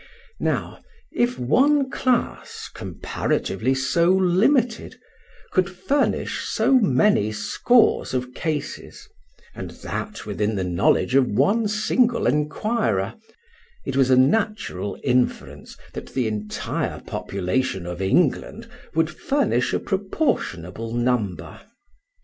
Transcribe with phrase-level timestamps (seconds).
[0.39, 4.99] Now, if one class, comparatively so limited,
[5.51, 9.07] could furnish so many scores of cases
[9.53, 13.13] (and that within the knowledge of one single inquirer),
[13.85, 20.95] it was a natural inference that the entire population of England would furnish a proportionable
[20.95, 21.61] number.